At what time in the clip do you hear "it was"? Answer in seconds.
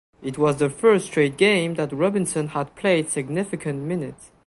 0.23-0.57